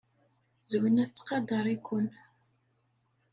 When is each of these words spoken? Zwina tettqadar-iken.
Zwina 0.71 1.03
tettqadar-iken. 1.07 2.07